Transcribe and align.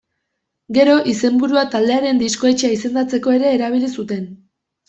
Gero 0.77 0.95
izenburua 1.11 1.63
taldearen 1.75 2.23
diskoetxea 2.23 2.75
izendatzeko 2.79 3.37
ere 3.39 3.55
erabili 3.59 3.95
zuten. 4.01 4.27